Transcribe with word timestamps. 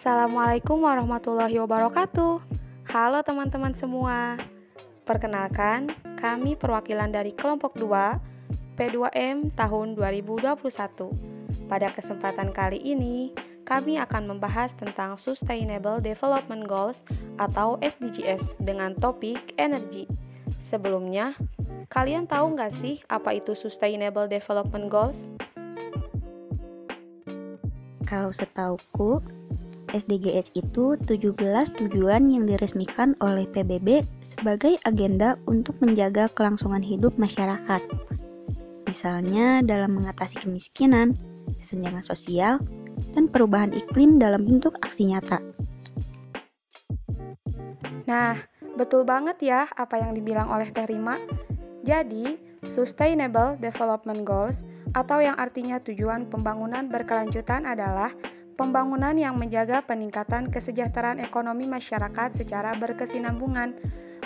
Assalamualaikum 0.00 0.80
warahmatullahi 0.80 1.60
wabarakatuh. 1.60 2.40
Halo 2.88 3.20
teman-teman 3.20 3.76
semua. 3.76 4.40
Perkenalkan, 5.04 5.92
kami 6.16 6.56
perwakilan 6.56 7.12
dari 7.12 7.36
kelompok 7.36 7.76
2 7.76 8.16
P2M 8.80 9.52
tahun 9.52 9.92
2021. 9.92 10.56
Pada 11.68 11.92
kesempatan 11.92 12.48
kali 12.48 12.80
ini, 12.80 13.36
kami 13.68 14.00
akan 14.00 14.24
membahas 14.24 14.72
tentang 14.72 15.20
Sustainable 15.20 16.00
Development 16.00 16.64
Goals 16.64 17.04
atau 17.36 17.76
SDGs 17.84 18.56
dengan 18.56 18.96
topik 18.96 19.52
energi. 19.60 20.08
Sebelumnya, 20.64 21.36
kalian 21.92 22.24
tahu 22.24 22.56
nggak 22.56 22.72
sih 22.72 23.04
apa 23.04 23.36
itu 23.36 23.52
Sustainable 23.52 24.32
Development 24.32 24.88
Goals? 24.88 25.28
Kalau 28.08 28.32
setauku, 28.32 29.39
SDGs 29.92 30.54
itu 30.54 30.94
17 31.06 31.34
tujuan 31.76 32.22
yang 32.30 32.46
diresmikan 32.46 33.18
oleh 33.20 33.46
PBB 33.50 34.06
sebagai 34.22 34.78
agenda 34.86 35.36
untuk 35.50 35.74
menjaga 35.82 36.30
kelangsungan 36.32 36.82
hidup 36.82 37.14
masyarakat. 37.18 37.82
Misalnya 38.86 39.62
dalam 39.62 39.98
mengatasi 39.98 40.42
kemiskinan, 40.42 41.14
kesenjangan 41.62 42.02
sosial, 42.02 42.58
dan 43.14 43.30
perubahan 43.30 43.70
iklim 43.70 44.18
dalam 44.18 44.42
bentuk 44.46 44.74
aksi 44.82 45.14
nyata. 45.14 45.38
Nah, 48.10 48.34
betul 48.74 49.06
banget 49.06 49.38
ya 49.38 49.70
apa 49.78 50.02
yang 50.02 50.14
dibilang 50.14 50.50
oleh 50.50 50.74
Teh 50.74 50.86
Rima. 50.90 51.18
Jadi, 51.86 52.34
Sustainable 52.66 53.56
Development 53.56 54.20
Goals 54.26 54.66
atau 54.90 55.22
yang 55.22 55.38
artinya 55.38 55.78
tujuan 55.80 56.26
pembangunan 56.26 56.90
berkelanjutan 56.90 57.64
adalah 57.64 58.10
pembangunan 58.60 59.16
yang 59.16 59.40
menjaga 59.40 59.80
peningkatan 59.88 60.52
kesejahteraan 60.52 61.16
ekonomi 61.24 61.64
masyarakat 61.64 62.36
secara 62.36 62.76
berkesinambungan, 62.76 63.72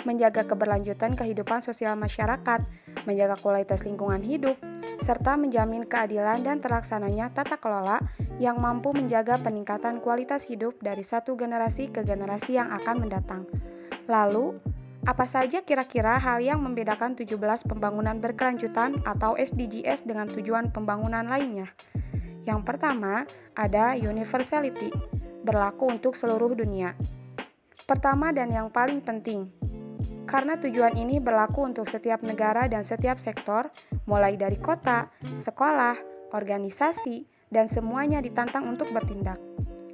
menjaga 0.03 0.43
keberlanjutan 0.43 1.15
kehidupan 1.15 1.63
sosial 1.63 1.95
masyarakat, 1.95 2.67
menjaga 3.07 3.39
kualitas 3.39 3.87
lingkungan 3.87 4.19
hidup, 4.27 4.59
serta 4.99 5.39
menjamin 5.39 5.87
keadilan 5.87 6.43
dan 6.43 6.59
terlaksananya 6.59 7.31
tata 7.31 7.55
kelola 7.55 8.03
yang 8.35 8.59
mampu 8.59 8.91
menjaga 8.91 9.39
peningkatan 9.39 10.03
kualitas 10.03 10.51
hidup 10.51 10.75
dari 10.83 11.07
satu 11.07 11.39
generasi 11.39 11.87
ke 11.87 12.03
generasi 12.03 12.59
yang 12.59 12.75
akan 12.75 13.07
mendatang. 13.07 13.47
Lalu, 14.11 14.59
apa 15.07 15.31
saja 15.31 15.63
kira-kira 15.63 16.19
hal 16.19 16.43
yang 16.43 16.59
membedakan 16.59 17.15
17 17.15 17.39
pembangunan 17.63 18.19
berkelanjutan 18.19 18.99
atau 19.07 19.39
SDGs 19.39 20.03
dengan 20.03 20.27
tujuan 20.27 20.75
pembangunan 20.75 21.23
lainnya? 21.23 21.71
Yang 22.45 22.61
pertama, 22.61 23.25
ada 23.57 23.97
universality, 23.97 24.93
berlaku 25.41 25.89
untuk 25.89 26.13
seluruh 26.13 26.53
dunia. 26.53 26.93
Pertama 27.85 28.29
dan 28.33 28.53
yang 28.53 28.69
paling 28.69 29.01
penting, 29.01 29.49
karena 30.25 30.57
tujuan 30.57 30.97
ini 30.97 31.21
berlaku 31.21 31.65
untuk 31.65 31.85
setiap 31.85 32.21
negara 32.25 32.65
dan 32.65 32.81
setiap 32.81 33.21
sektor, 33.21 33.69
mulai 34.09 34.37
dari 34.37 34.57
kota, 34.57 35.09
sekolah, 35.21 35.97
organisasi, 36.33 37.25
dan 37.49 37.69
semuanya 37.69 38.21
ditantang 38.21 38.65
untuk 38.65 38.89
bertindak. 38.89 39.37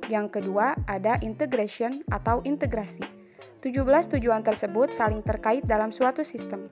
Yang 0.08 0.40
kedua, 0.40 0.76
ada 0.88 1.20
integration 1.24 2.04
atau 2.12 2.44
integrasi 2.44 3.22
17 3.62 4.18
tujuan 4.18 4.42
tersebut 4.42 4.90
saling 4.90 5.22
terkait 5.22 5.62
dalam 5.70 5.94
suatu 5.94 6.26
sistem. 6.26 6.66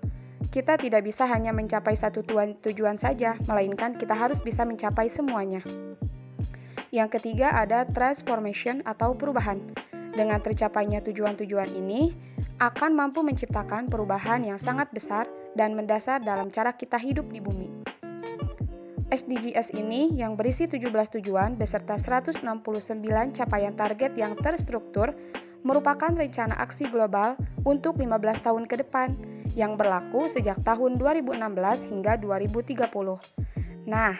Kita 0.49 0.81
tidak 0.81 1.05
bisa 1.05 1.29
hanya 1.29 1.53
mencapai 1.53 1.93
satu 1.93 2.25
tujuan, 2.25 2.97
saja, 2.97 3.37
melainkan 3.45 3.93
kita 3.93 4.17
harus 4.17 4.41
bisa 4.41 4.65
mencapai 4.65 5.05
semuanya. 5.05 5.61
Yang 6.89 7.21
ketiga 7.21 7.53
ada 7.53 7.85
transformation 7.85 8.81
atau 8.81 9.13
perubahan. 9.13 9.61
Dengan 10.09 10.41
tercapainya 10.41 11.05
tujuan-tujuan 11.05 11.69
ini, 11.77 12.17
akan 12.57 12.97
mampu 12.97 13.21
menciptakan 13.21 13.93
perubahan 13.93 14.41
yang 14.41 14.57
sangat 14.57 14.89
besar 14.89 15.29
dan 15.53 15.77
mendasar 15.77 16.17
dalam 16.25 16.49
cara 16.49 16.73
kita 16.73 16.97
hidup 16.97 17.29
di 17.29 17.37
bumi. 17.37 17.69
SDGs 19.13 19.77
ini 19.77 20.17
yang 20.17 20.33
berisi 20.33 20.65
17 20.65 21.21
tujuan 21.21 21.61
beserta 21.61 21.93
169 21.93 22.41
capaian 23.37 23.73
target 23.77 24.17
yang 24.17 24.33
terstruktur 24.33 25.13
merupakan 25.61 26.09
rencana 26.09 26.57
aksi 26.57 26.89
global 26.89 27.37
untuk 27.61 28.01
15 28.01 28.45
tahun 28.45 28.65
ke 28.65 28.85
depan 28.85 29.38
yang 29.53 29.77
berlaku 29.77 30.29
sejak 30.29 30.61
tahun 30.61 30.97
2016 30.97 31.89
hingga 31.89 32.17
2030. 32.17 32.89
Nah, 33.89 34.17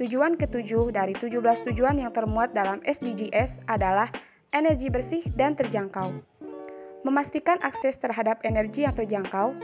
tujuan 0.00 0.34
ketujuh 0.34 0.90
dari 0.90 1.14
17 1.14 1.38
tujuan 1.70 2.00
yang 2.00 2.10
termuat 2.10 2.56
dalam 2.56 2.82
SDGs 2.82 3.62
adalah 3.70 4.10
energi 4.50 4.88
bersih 4.90 5.22
dan 5.34 5.54
terjangkau. 5.54 6.10
Memastikan 7.02 7.58
akses 7.62 7.98
terhadap 7.98 8.42
energi 8.46 8.86
yang 8.86 8.94
terjangkau, 8.94 9.54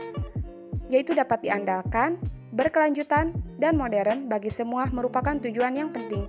yaitu 0.91 1.15
dapat 1.15 1.39
diandalkan, 1.43 2.19
berkelanjutan, 2.51 3.31
dan 3.59 3.75
modern 3.75 4.27
bagi 4.27 4.51
semua 4.51 4.87
merupakan 4.91 5.35
tujuan 5.39 5.75
yang 5.75 5.91
penting, 5.91 6.27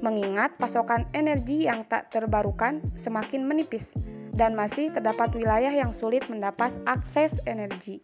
mengingat 0.00 0.56
pasokan 0.56 1.08
energi 1.12 1.68
yang 1.68 1.84
tak 1.88 2.10
terbarukan 2.12 2.80
semakin 2.96 3.46
menipis 3.46 3.96
dan 4.32 4.56
masih 4.56 4.88
terdapat 4.92 5.32
wilayah 5.36 5.72
yang 5.72 5.92
sulit 5.92 6.24
mendapat 6.32 6.80
akses 6.88 7.36
energi. 7.44 8.00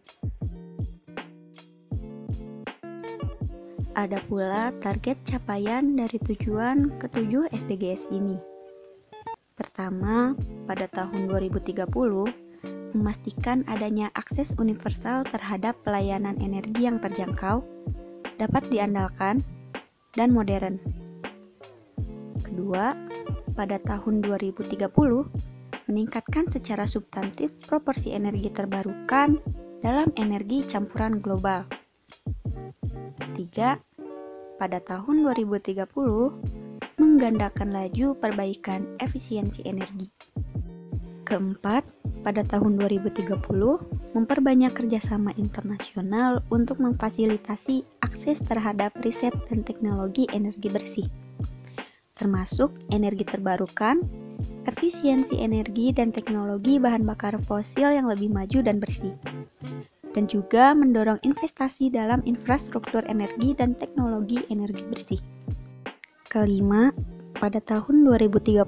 Ada 3.97 4.21
pula 4.29 4.71
target 4.79 5.19
capaian 5.27 5.97
dari 5.97 6.15
tujuan 6.23 7.01
ketujuh 7.01 7.51
SDGs 7.51 8.07
ini. 8.13 8.39
Pertama, 9.59 10.39
pada 10.63 10.87
tahun 10.87 11.27
2030, 11.27 11.83
memastikan 12.95 13.67
adanya 13.67 14.07
akses 14.15 14.55
universal 14.55 15.27
terhadap 15.27 15.75
pelayanan 15.83 16.39
energi 16.39 16.87
yang 16.87 17.03
terjangkau, 17.03 17.59
dapat 18.39 18.63
diandalkan, 18.71 19.43
dan 20.15 20.31
modern. 20.31 20.79
Kedua, 22.39 22.95
pada 23.53 23.77
tahun 23.83 24.23
2030, 24.23 24.79
meningkatkan 25.89 26.45
secara 26.53 26.85
substantif 26.85 27.49
proporsi 27.65 28.13
energi 28.13 28.53
terbarukan 28.53 29.41
dalam 29.81 30.13
energi 30.21 30.61
campuran 30.69 31.17
global. 31.17 31.65
3. 33.33 33.81
Pada 34.61 34.77
tahun 34.85 35.25
2030, 35.25 35.89
menggandakan 37.01 37.73
laju 37.73 38.13
perbaikan 38.21 38.85
efisiensi 39.01 39.65
energi. 39.65 40.13
Keempat, 41.25 41.81
pada 42.21 42.45
tahun 42.45 42.77
2030, 42.77 43.33
memperbanyak 44.13 44.75
kerjasama 44.75 45.33
internasional 45.41 46.45
untuk 46.53 46.77
memfasilitasi 46.77 47.81
akses 48.05 48.37
terhadap 48.45 48.93
riset 49.01 49.33
dan 49.49 49.65
teknologi 49.65 50.27
energi 50.35 50.69
bersih, 50.69 51.07
termasuk 52.17 52.73
energi 52.91 53.23
terbarukan 53.23 54.28
efisiensi 54.69 55.41
energi 55.41 55.89
dan 55.89 56.13
teknologi 56.13 56.77
bahan 56.77 57.01
bakar 57.01 57.33
fosil 57.49 57.89
yang 57.89 58.05
lebih 58.05 58.29
maju 58.29 58.61
dan 58.61 58.77
bersih, 58.77 59.17
dan 60.13 60.29
juga 60.29 60.77
mendorong 60.77 61.17
investasi 61.25 61.89
dalam 61.89 62.21
infrastruktur 62.29 63.01
energi 63.09 63.57
dan 63.57 63.73
teknologi 63.73 64.45
energi 64.53 64.85
bersih. 64.85 65.21
Kelima, 66.29 66.93
pada 67.41 67.57
tahun 67.65 68.05
2030, 68.05 68.61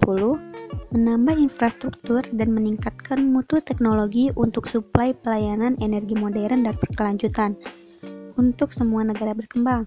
menambah 0.92 1.36
infrastruktur 1.38 2.26
dan 2.34 2.50
meningkatkan 2.50 3.22
mutu 3.22 3.62
teknologi 3.62 4.34
untuk 4.34 4.68
suplai 4.74 5.14
pelayanan 5.14 5.78
energi 5.80 6.18
modern 6.18 6.66
dan 6.66 6.76
berkelanjutan 6.82 7.54
untuk 8.42 8.74
semua 8.74 9.06
negara 9.06 9.38
berkembang, 9.38 9.86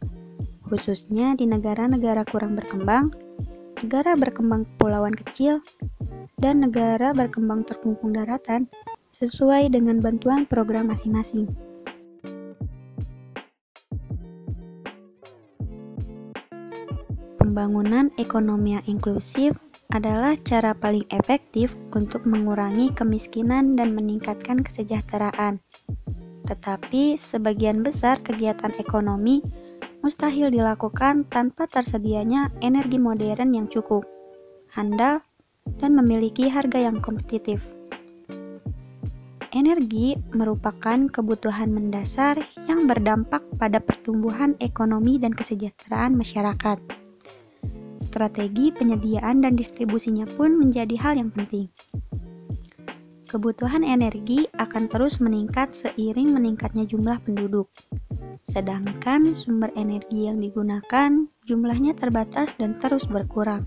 khususnya 0.70 1.34
di 1.34 1.50
negara-negara 1.50 2.22
kurang 2.30 2.54
berkembang, 2.54 3.10
negara 3.82 4.16
berkembang 4.16 4.64
kepulauan 4.64 5.12
kecil, 5.12 5.60
dan 6.40 6.64
negara 6.64 7.12
berkembang 7.12 7.64
terkungkung 7.64 8.16
daratan 8.16 8.68
sesuai 9.14 9.70
dengan 9.70 10.02
bantuan 10.02 10.44
program 10.44 10.90
masing-masing. 10.90 11.48
Pembangunan 17.38 18.10
ekonomi 18.18 18.74
yang 18.74 18.86
inklusif 18.90 19.54
adalah 19.94 20.34
cara 20.42 20.74
paling 20.74 21.06
efektif 21.14 21.70
untuk 21.94 22.26
mengurangi 22.26 22.90
kemiskinan 22.98 23.78
dan 23.78 23.94
meningkatkan 23.94 24.66
kesejahteraan. 24.66 25.62
Tetapi 26.50 27.14
sebagian 27.14 27.86
besar 27.86 28.18
kegiatan 28.26 28.74
ekonomi 28.82 29.38
mustahil 30.02 30.50
dilakukan 30.50 31.24
tanpa 31.30 31.70
tersedianya 31.70 32.50
energi 32.60 32.98
modern 32.98 33.54
yang 33.54 33.70
cukup, 33.70 34.04
handal, 34.74 35.22
dan 35.80 35.96
memiliki 35.96 36.48
harga 36.48 36.80
yang 36.90 37.00
kompetitif. 37.00 37.60
Energi 39.54 40.18
merupakan 40.34 41.06
kebutuhan 41.06 41.70
mendasar 41.70 42.42
yang 42.66 42.90
berdampak 42.90 43.38
pada 43.54 43.78
pertumbuhan 43.78 44.58
ekonomi 44.58 45.14
dan 45.22 45.30
kesejahteraan 45.30 46.18
masyarakat. 46.18 46.78
strategi 48.14 48.70
penyediaan 48.70 49.42
dan 49.42 49.58
distribusinya 49.58 50.22
pun 50.38 50.54
menjadi 50.54 50.94
hal 51.02 51.18
yang 51.18 51.34
penting. 51.34 51.66
Kebutuhan 53.26 53.82
energi 53.82 54.46
akan 54.54 54.86
terus 54.86 55.18
meningkat 55.18 55.74
seiring 55.74 56.30
meningkatnya 56.30 56.86
jumlah 56.86 57.18
penduduk. 57.26 57.66
Sedangkan 58.46 59.34
sumber 59.34 59.74
energi 59.74 60.30
yang 60.30 60.38
digunakan 60.38 61.26
jumlahnya 61.42 61.98
terbatas 61.98 62.54
dan 62.54 62.78
terus 62.78 63.02
berkurang. 63.10 63.66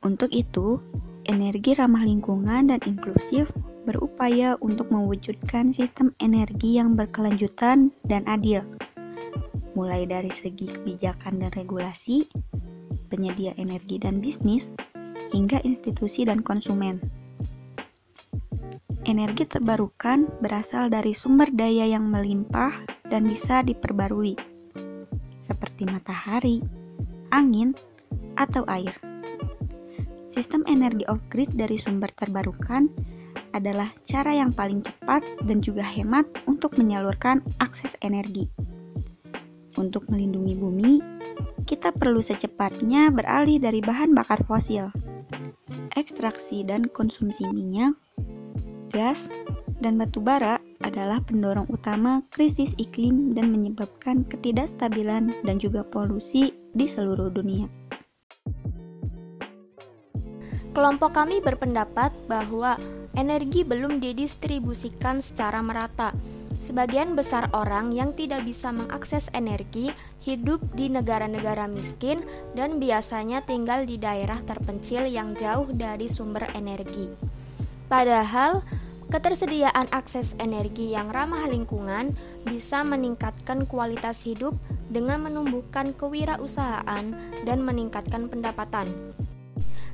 Untuk 0.00 0.32
itu, 0.32 0.80
energi 1.28 1.76
ramah 1.76 2.00
lingkungan 2.00 2.72
dan 2.72 2.80
inklusif 2.88 3.52
berupaya 3.84 4.56
untuk 4.64 4.88
mewujudkan 4.88 5.76
sistem 5.76 6.16
energi 6.24 6.80
yang 6.80 6.96
berkelanjutan 6.96 7.92
dan 8.08 8.24
adil, 8.24 8.64
mulai 9.76 10.08
dari 10.08 10.32
segi 10.32 10.72
kebijakan 10.72 11.44
dan 11.44 11.52
regulasi, 11.52 12.32
penyedia 13.12 13.52
energi 13.60 14.00
dan 14.00 14.24
bisnis, 14.24 14.72
hingga 15.36 15.60
institusi 15.68 16.24
dan 16.24 16.40
konsumen. 16.40 17.00
Energi 19.04 19.48
terbarukan 19.48 20.28
berasal 20.44 20.92
dari 20.92 21.12
sumber 21.16 21.52
daya 21.52 21.88
yang 21.88 22.08
melimpah 22.08 22.84
dan 23.08 23.28
bisa 23.28 23.60
diperbarui, 23.64 24.36
seperti 25.40 25.88
matahari, 25.88 26.60
angin, 27.32 27.72
atau 28.36 28.64
air. 28.68 29.09
Sistem 30.30 30.62
energi 30.70 31.02
off-grid 31.10 31.58
dari 31.58 31.74
sumber 31.74 32.14
terbarukan 32.14 32.86
adalah 33.50 33.90
cara 34.06 34.30
yang 34.30 34.54
paling 34.54 34.78
cepat 34.86 35.26
dan 35.42 35.58
juga 35.58 35.82
hemat 35.82 36.22
untuk 36.46 36.78
menyalurkan 36.78 37.42
akses 37.58 37.98
energi. 37.98 38.46
Untuk 39.74 40.06
melindungi 40.06 40.54
bumi, 40.54 40.92
kita 41.66 41.90
perlu 41.90 42.22
secepatnya 42.22 43.10
beralih 43.10 43.58
dari 43.58 43.82
bahan 43.82 44.14
bakar 44.14 44.38
fosil. 44.46 44.94
Ekstraksi 45.98 46.62
dan 46.62 46.86
konsumsi 46.94 47.42
minyak, 47.50 47.98
gas, 48.94 49.26
dan 49.82 49.98
batu 49.98 50.22
bara 50.22 50.62
adalah 50.86 51.18
pendorong 51.26 51.66
utama 51.74 52.22
krisis 52.30 52.70
iklim 52.78 53.34
dan 53.34 53.50
menyebabkan 53.50 54.22
ketidakstabilan 54.30 55.42
dan 55.42 55.56
juga 55.58 55.82
polusi 55.82 56.54
di 56.74 56.86
seluruh 56.86 57.34
dunia. 57.34 57.79
Kelompok 60.70 61.18
kami 61.18 61.42
berpendapat 61.42 62.14
bahwa 62.30 62.78
energi 63.18 63.66
belum 63.66 63.98
didistribusikan 63.98 65.18
secara 65.18 65.58
merata. 65.66 66.14
Sebagian 66.62 67.18
besar 67.18 67.50
orang 67.56 67.90
yang 67.90 68.14
tidak 68.14 68.46
bisa 68.46 68.70
mengakses 68.70 69.32
energi 69.34 69.90
hidup 70.22 70.62
di 70.78 70.92
negara-negara 70.92 71.66
miskin 71.66 72.22
dan 72.54 72.78
biasanya 72.78 73.42
tinggal 73.42 73.82
di 73.82 73.98
daerah 73.98 74.38
terpencil 74.46 75.10
yang 75.10 75.34
jauh 75.34 75.66
dari 75.74 76.06
sumber 76.06 76.46
energi. 76.54 77.10
Padahal, 77.90 78.62
ketersediaan 79.10 79.90
akses 79.90 80.38
energi 80.38 80.94
yang 80.94 81.10
ramah 81.10 81.50
lingkungan 81.50 82.14
bisa 82.46 82.86
meningkatkan 82.86 83.66
kualitas 83.66 84.22
hidup 84.22 84.54
dengan 84.86 85.26
menumbuhkan 85.26 85.98
kewirausahaan 85.98 87.10
dan 87.42 87.58
meningkatkan 87.58 88.30
pendapatan 88.30 89.16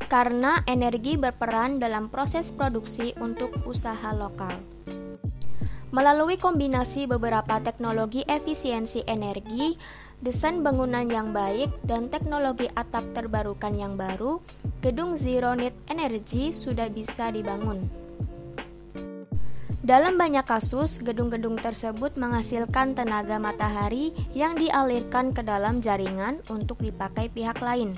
karena 0.06 0.62
energi 0.68 1.16
berperan 1.16 1.80
dalam 1.80 2.12
proses 2.12 2.52
produksi 2.52 3.16
untuk 3.18 3.52
usaha 3.64 4.12
lokal. 4.12 4.60
Melalui 5.94 6.36
kombinasi 6.36 7.08
beberapa 7.08 7.56
teknologi 7.62 8.20
efisiensi 8.28 9.06
energi, 9.08 9.72
desain 10.20 10.60
bangunan 10.60 11.08
yang 11.08 11.32
baik, 11.32 11.72
dan 11.88 12.12
teknologi 12.12 12.68
atap 12.76 13.16
terbarukan 13.16 13.72
yang 13.72 13.96
baru, 13.96 14.36
gedung 14.84 15.16
Zero 15.16 15.56
Net 15.56 15.72
Energy 15.88 16.52
sudah 16.52 16.92
bisa 16.92 17.32
dibangun. 17.32 18.06
Dalam 19.86 20.18
banyak 20.18 20.42
kasus, 20.42 20.98
gedung-gedung 20.98 21.62
tersebut 21.62 22.18
menghasilkan 22.18 22.98
tenaga 22.98 23.38
matahari 23.38 24.10
yang 24.34 24.58
dialirkan 24.58 25.30
ke 25.30 25.46
dalam 25.46 25.78
jaringan 25.78 26.42
untuk 26.50 26.82
dipakai 26.82 27.30
pihak 27.30 27.62
lain. 27.62 27.94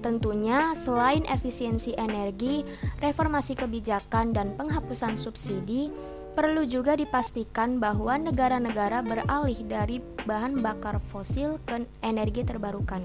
Tentunya, 0.00 0.72
selain 0.72 1.24
efisiensi 1.28 1.92
energi, 1.96 2.64
reformasi 3.04 3.52
kebijakan, 3.56 4.32
dan 4.32 4.56
penghapusan 4.56 5.20
subsidi, 5.20 5.92
perlu 6.32 6.64
juga 6.64 6.96
dipastikan 6.96 7.82
bahwa 7.82 8.16
negara-negara 8.16 9.04
beralih 9.04 9.60
dari 9.66 10.00
bahan 10.24 10.64
bakar 10.64 11.02
fosil 11.10 11.60
ke 11.68 11.84
energi 12.00 12.46
terbarukan. 12.46 13.04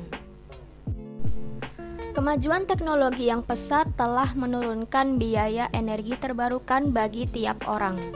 Kemajuan 2.16 2.64
teknologi 2.64 3.28
yang 3.28 3.44
pesat 3.44 3.92
telah 4.00 4.32
menurunkan 4.40 5.20
biaya 5.20 5.68
energi 5.76 6.16
terbarukan 6.16 6.96
bagi 6.96 7.28
tiap 7.28 7.68
orang. 7.68 8.16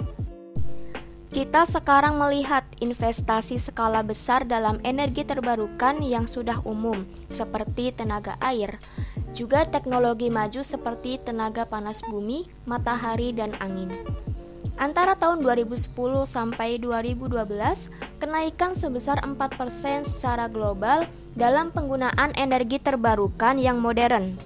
Kita 1.29 1.61
sekarang 1.61 2.17
melihat 2.17 2.65
investasi 2.81 3.61
skala 3.61 4.01
besar 4.01 4.49
dalam 4.49 4.81
energi 4.81 5.21
terbarukan 5.21 6.01
yang 6.01 6.25
sudah 6.25 6.57
umum, 6.65 7.05
seperti 7.29 7.93
tenaga 7.93 8.33
air, 8.41 8.81
juga 9.37 9.61
teknologi 9.69 10.33
maju 10.33 10.65
seperti 10.65 11.21
tenaga 11.21 11.69
panas 11.69 12.01
bumi, 12.09 12.49
matahari, 12.65 13.29
dan 13.29 13.53
angin. 13.61 13.93
Antara 14.81 15.13
tahun 15.13 15.45
2010 15.45 15.93
sampai 16.25 16.81
2012, 16.81 17.29
kenaikan 18.17 18.73
sebesar 18.73 19.21
4% 19.21 20.09
secara 20.09 20.49
global 20.49 21.05
dalam 21.37 21.69
penggunaan 21.69 22.33
energi 22.41 22.81
terbarukan 22.81 23.61
yang 23.61 23.77
modern. 23.77 24.41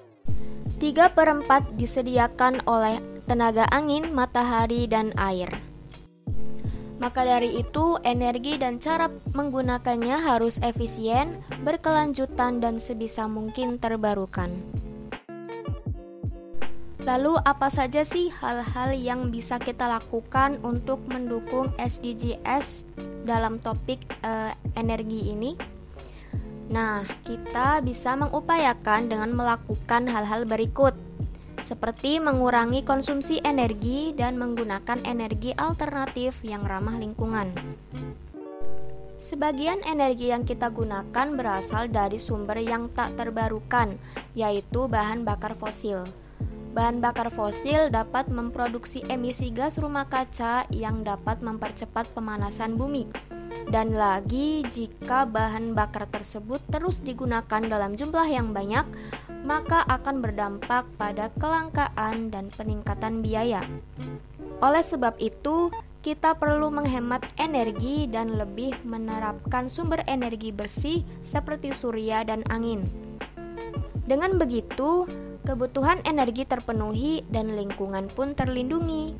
3 0.84 1.16
per 1.16 1.32
4 1.32 1.80
disediakan 1.80 2.60
oleh 2.68 3.00
tenaga 3.24 3.64
angin, 3.72 4.12
matahari, 4.12 4.84
dan 4.84 5.16
air. 5.16 5.73
Maka 7.04 7.28
dari 7.28 7.60
itu, 7.60 8.00
energi 8.08 8.56
dan 8.56 8.80
cara 8.80 9.12
menggunakannya 9.36 10.24
harus 10.24 10.64
efisien, 10.64 11.36
berkelanjutan, 11.68 12.64
dan 12.64 12.80
sebisa 12.80 13.28
mungkin 13.28 13.76
terbarukan. 13.76 14.48
Lalu, 17.04 17.36
apa 17.44 17.68
saja 17.68 18.08
sih 18.08 18.32
hal-hal 18.32 18.96
yang 18.96 19.36
bisa 19.36 19.60
kita 19.60 19.84
lakukan 19.92 20.64
untuk 20.64 21.04
mendukung 21.12 21.76
SDGs 21.76 22.88
dalam 23.28 23.60
topik 23.60 24.00
uh, 24.24 24.56
energi 24.80 25.36
ini? 25.36 25.60
Nah, 26.72 27.04
kita 27.28 27.84
bisa 27.84 28.16
mengupayakan 28.16 29.12
dengan 29.12 29.36
melakukan 29.36 30.08
hal-hal 30.08 30.48
berikut 30.48 30.96
seperti 31.64 32.20
mengurangi 32.20 32.84
konsumsi 32.84 33.40
energi 33.42 34.12
dan 34.12 34.36
menggunakan 34.36 35.02
energi 35.08 35.56
alternatif 35.56 36.44
yang 36.44 36.68
ramah 36.68 37.00
lingkungan. 37.00 37.50
Sebagian 39.24 39.80
energi 39.88 40.36
yang 40.36 40.44
kita 40.44 40.68
gunakan 40.68 41.28
berasal 41.40 41.88
dari 41.88 42.20
sumber 42.20 42.60
yang 42.60 42.92
tak 42.92 43.16
terbarukan, 43.16 43.96
yaitu 44.36 44.92
bahan 44.92 45.24
bakar 45.24 45.56
fosil. 45.56 46.04
Bahan 46.76 47.00
bakar 47.00 47.32
fosil 47.32 47.88
dapat 47.88 48.28
memproduksi 48.28 49.00
emisi 49.08 49.48
gas 49.56 49.80
rumah 49.80 50.10
kaca 50.10 50.68
yang 50.76 51.08
dapat 51.08 51.40
mempercepat 51.40 52.12
pemanasan 52.12 52.76
bumi. 52.76 53.08
Dan 53.72 53.96
lagi, 53.96 54.66
jika 54.68 55.24
bahan 55.24 55.72
bakar 55.72 56.10
tersebut 56.12 56.60
terus 56.68 57.00
digunakan 57.06 57.62
dalam 57.64 57.96
jumlah 57.96 58.28
yang 58.28 58.52
banyak, 58.52 58.84
maka 59.44 59.84
akan 59.92 60.24
berdampak 60.24 60.88
pada 60.96 61.28
kelangkaan 61.36 62.32
dan 62.32 62.50
peningkatan 62.56 63.20
biaya. 63.20 63.62
Oleh 64.64 64.84
sebab 64.84 65.20
itu, 65.20 65.68
kita 66.04 66.36
perlu 66.36 66.68
menghemat 66.68 67.24
energi 67.40 68.08
dan 68.12 68.36
lebih 68.36 68.76
menerapkan 68.84 69.72
sumber 69.72 70.04
energi 70.08 70.52
bersih 70.52 71.04
seperti 71.24 71.72
surya 71.72 72.28
dan 72.28 72.44
angin. 72.52 72.88
Dengan 74.04 74.36
begitu, 74.36 75.08
kebutuhan 75.48 76.00
energi 76.04 76.44
terpenuhi 76.44 77.24
dan 77.32 77.56
lingkungan 77.56 78.12
pun 78.12 78.36
terlindungi. 78.36 79.16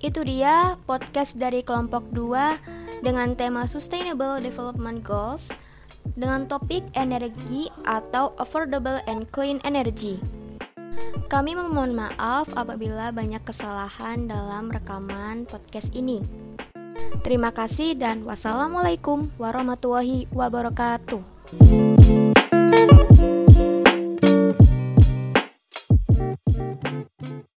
Itu 0.00 0.24
dia 0.24 0.76
podcast 0.84 1.40
dari 1.40 1.60
kelompok 1.60 2.08
2 2.12 3.04
dengan 3.04 3.36
tema 3.36 3.68
Sustainable 3.68 4.40
Development 4.40 5.04
Goals 5.04 5.52
dengan 6.14 6.46
topik 6.46 6.86
energi 6.94 7.66
atau 7.82 8.36
affordable 8.38 9.02
and 9.10 9.26
clean 9.34 9.58
energy. 9.66 10.22
Kami 11.26 11.58
memohon 11.58 11.92
maaf 11.92 12.48
apabila 12.54 13.10
banyak 13.10 13.42
kesalahan 13.42 14.30
dalam 14.30 14.70
rekaman 14.70 15.44
podcast 15.48 15.92
ini. 15.92 16.22
Terima 17.20 17.50
kasih 17.52 17.98
dan 17.98 18.22
wassalamualaikum 18.24 19.28
warahmatullahi 19.36 20.30
wabarakatuh. 20.30 21.20